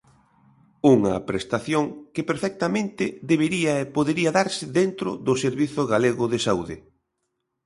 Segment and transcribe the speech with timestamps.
[0.93, 6.75] Unha prestación que perfectamente debería e podería darse dentro do Servizo Galego de Saúde.